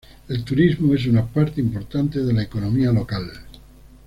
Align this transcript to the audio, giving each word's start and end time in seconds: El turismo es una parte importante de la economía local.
El 0.29 0.43
turismo 0.43 0.95
es 0.95 1.05
una 1.05 1.23
parte 1.27 1.61
importante 1.61 2.21
de 2.23 2.33
la 2.33 2.41
economía 2.41 2.91
local. 2.91 3.29